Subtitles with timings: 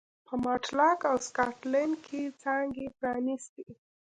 [0.27, 3.65] په ماټلاک او سکاټلنډ کې څانګې پرانېستې.